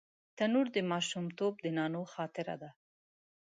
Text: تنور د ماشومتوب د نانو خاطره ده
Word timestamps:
تنور 0.37 0.67
د 0.75 0.77
ماشومتوب 0.91 1.53
د 1.63 1.65
نانو 1.77 2.01
خاطره 2.13 2.55
ده 2.61 2.69